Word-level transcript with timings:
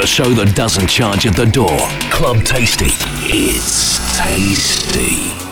The 0.00 0.06
show 0.06 0.30
that 0.30 0.56
doesn't 0.56 0.86
charge 0.86 1.26
at 1.26 1.36
the 1.36 1.44
door. 1.44 1.76
Club 2.10 2.38
Tasty. 2.42 2.86
It's 3.28 4.16
tasty. 4.16 5.49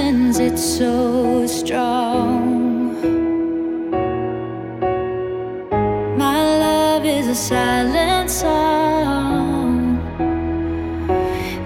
softens 0.00 0.38
it 0.38 0.58
so 0.58 1.46
strong. 1.46 2.94
My 6.16 6.42
love 6.58 7.04
is 7.04 7.28
a 7.28 7.34
silent 7.34 8.30
song 8.30 9.98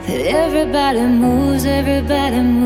that 0.07 0.21
everybody 0.43 1.01
moves, 1.01 1.65
everybody 1.65 2.41
moves. 2.41 2.64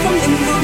Club 0.00 0.14
Tasty. 0.20 0.57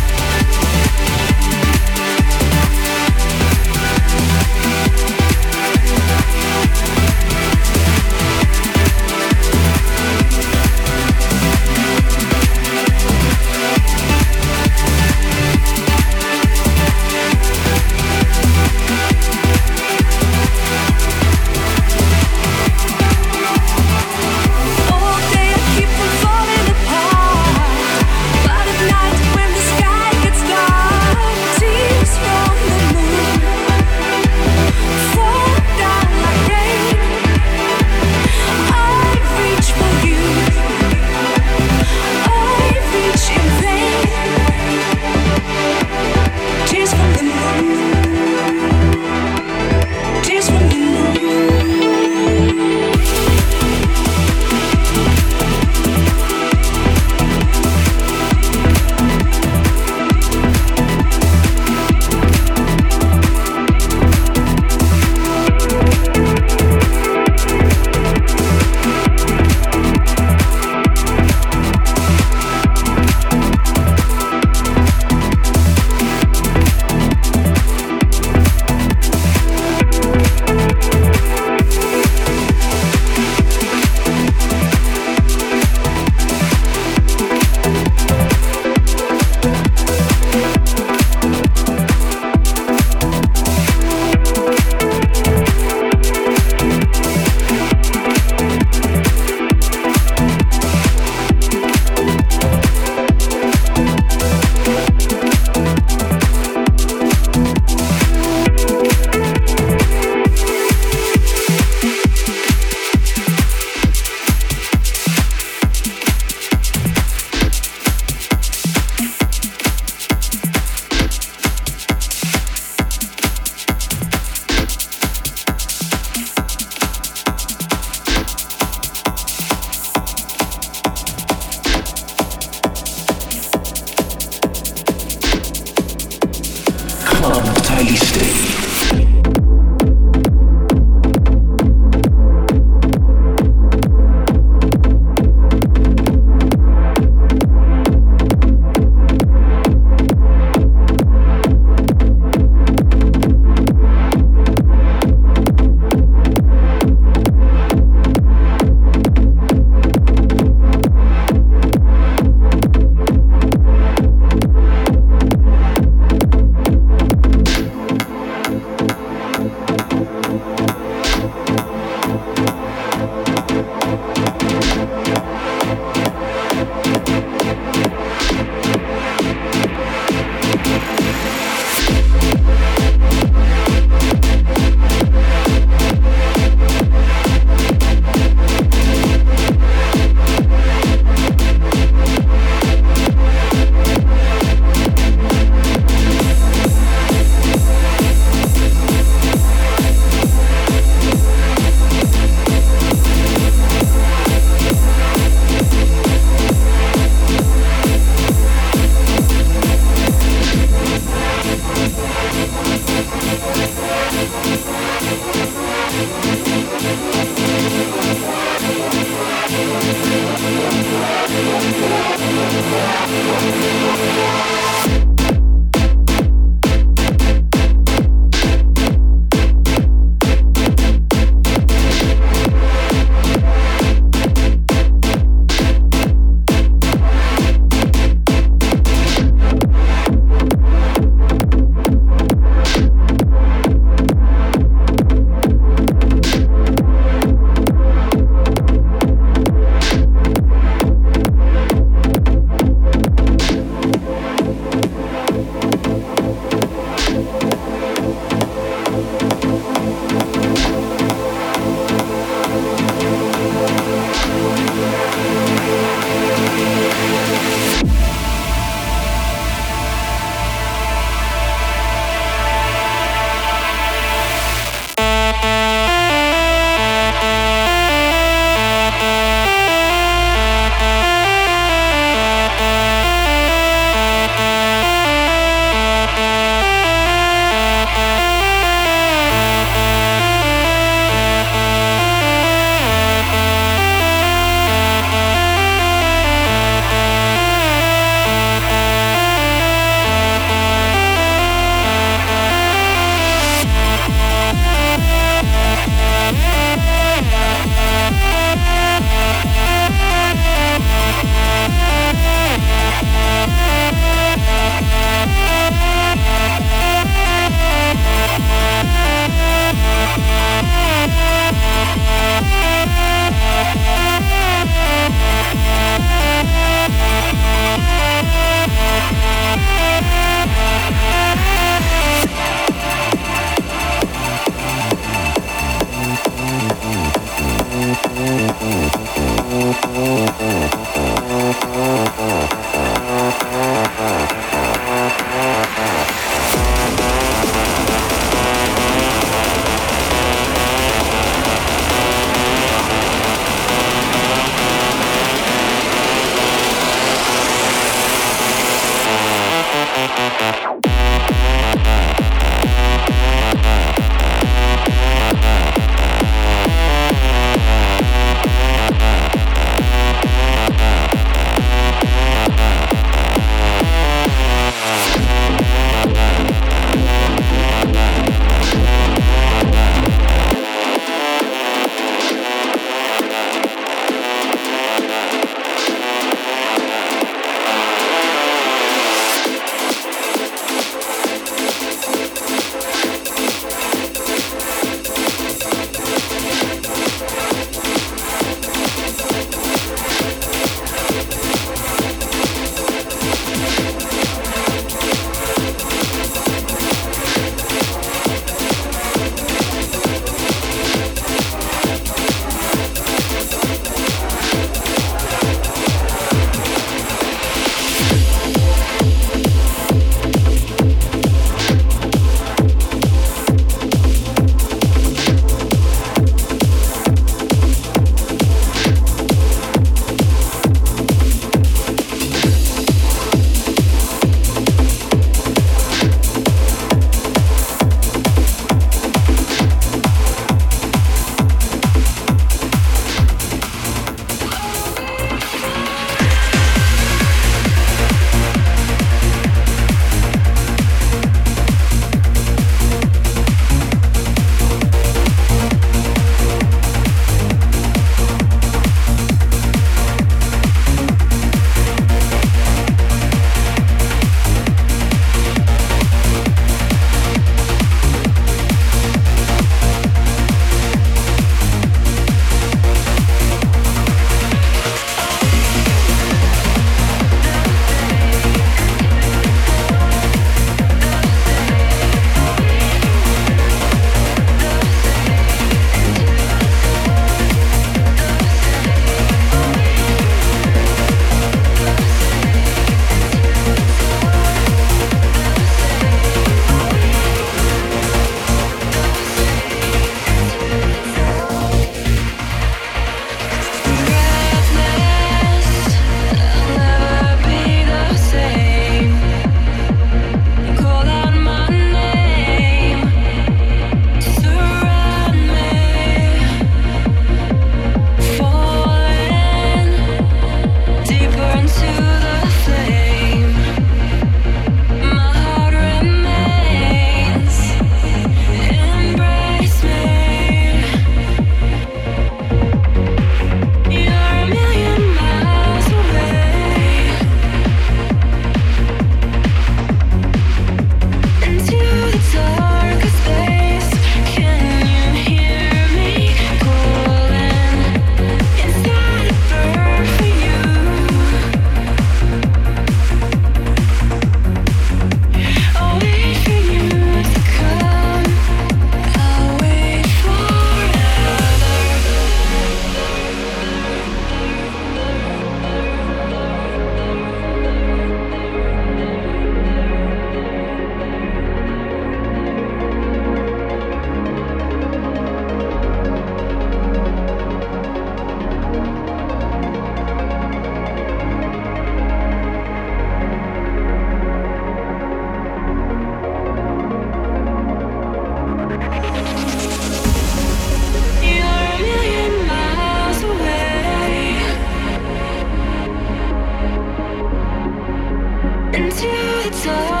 so 599.63 600.00